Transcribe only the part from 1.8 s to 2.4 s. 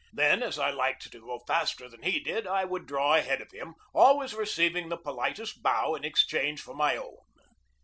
than he